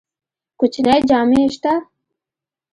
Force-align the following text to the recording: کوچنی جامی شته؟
کوچنی 0.59 0.97
جامی 1.09 1.41
شته؟ 1.53 1.73